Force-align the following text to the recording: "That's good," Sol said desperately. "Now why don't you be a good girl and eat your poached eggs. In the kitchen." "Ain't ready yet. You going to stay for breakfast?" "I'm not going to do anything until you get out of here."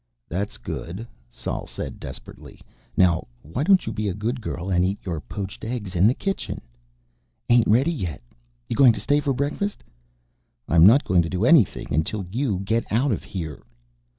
"That's 0.27 0.57
good," 0.57 1.07
Sol 1.29 1.67
said 1.67 1.99
desperately. 1.99 2.59
"Now 2.97 3.27
why 3.43 3.61
don't 3.63 3.85
you 3.85 3.93
be 3.93 4.09
a 4.09 4.15
good 4.15 4.41
girl 4.41 4.71
and 4.71 4.83
eat 4.83 4.97
your 5.05 5.19
poached 5.21 5.63
eggs. 5.63 5.95
In 5.95 6.07
the 6.07 6.15
kitchen." 6.15 6.59
"Ain't 7.51 7.67
ready 7.67 7.91
yet. 7.91 8.23
You 8.67 8.75
going 8.75 8.93
to 8.93 8.99
stay 8.99 9.19
for 9.19 9.31
breakfast?" 9.31 9.83
"I'm 10.67 10.87
not 10.87 11.05
going 11.05 11.21
to 11.21 11.29
do 11.29 11.45
anything 11.45 11.93
until 11.93 12.25
you 12.31 12.61
get 12.65 12.91
out 12.91 13.11
of 13.11 13.23
here." 13.23 13.61